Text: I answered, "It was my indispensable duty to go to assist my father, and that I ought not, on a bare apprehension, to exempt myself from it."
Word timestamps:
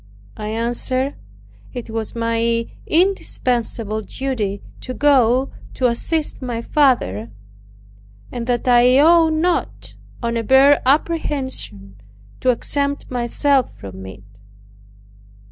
I 0.35 0.47
answered, 0.47 1.13
"It 1.75 1.91
was 1.91 2.15
my 2.15 2.65
indispensable 2.87 4.01
duty 4.01 4.63
to 4.79 4.95
go 4.95 5.51
to 5.75 5.85
assist 5.89 6.41
my 6.41 6.59
father, 6.59 7.29
and 8.31 8.47
that 8.47 8.67
I 8.67 8.97
ought 8.97 9.29
not, 9.31 9.93
on 10.23 10.37
a 10.37 10.43
bare 10.43 10.81
apprehension, 10.87 12.01
to 12.39 12.49
exempt 12.49 13.11
myself 13.11 13.71
from 13.79 14.03
it." 14.07 14.23